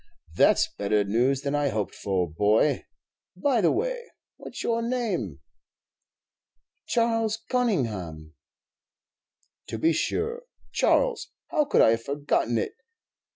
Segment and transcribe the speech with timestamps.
[0.33, 2.85] "That 's better news than I hoped for, boy.
[3.37, 4.01] By the way,
[4.37, 5.41] what's your name?"
[6.87, 8.33] "Charles Conyngham."
[9.67, 10.41] "To be sure,
[10.73, 12.73] Charles; how could I have forgotten it!